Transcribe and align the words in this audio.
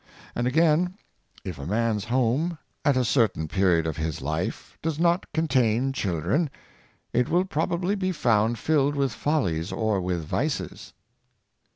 '''And 0.35 0.47
again, 0.47 0.87
^' 0.87 0.93
If 1.43 1.59
a 1.59 1.65
man's 1.67 2.05
home, 2.05 2.57
at 2.83 2.97
a 2.97 3.05
certain 3.05 3.47
period 3.47 3.85
of 3.85 3.97
his 3.97 4.19
life, 4.19 4.75
does 4.81 4.97
not 4.97 5.31
contain 5.31 5.93
children, 5.93 6.49
it 7.13 7.29
will 7.29 7.45
probably 7.45 7.93
be 7.93 8.11
found 8.11 8.57
filled 8.57 8.95
with 8.95 9.13
follies 9.13 9.71
or 9.71 10.01
with 10.01 10.25
vices." 10.25 10.93